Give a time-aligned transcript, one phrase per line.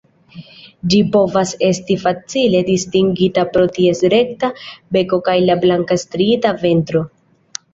[0.93, 4.51] Ĝi povas esti facile distingita pro ties rekta
[4.97, 7.05] beko kaj la blanka striita ventro.